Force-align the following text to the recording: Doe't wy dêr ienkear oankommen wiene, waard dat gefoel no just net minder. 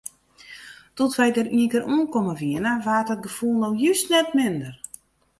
Doe't 0.95 1.17
wy 1.19 1.29
dêr 1.35 1.47
ienkear 1.57 1.85
oankommen 1.93 2.39
wiene, 2.41 2.71
waard 2.85 3.07
dat 3.09 3.23
gefoel 3.25 3.55
no 3.59 3.69
just 3.83 4.05
net 4.13 4.29
minder. 4.39 4.75